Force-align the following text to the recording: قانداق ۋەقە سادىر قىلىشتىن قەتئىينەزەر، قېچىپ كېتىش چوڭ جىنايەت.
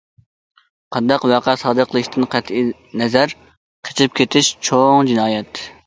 قانداق 0.95 1.27
ۋەقە 1.33 1.55
سادىر 1.65 1.89
قىلىشتىن 1.93 2.27
قەتئىينەزەر، 2.37 3.39
قېچىپ 3.89 4.21
كېتىش 4.23 4.55
چوڭ 4.69 5.13
جىنايەت. 5.15 5.69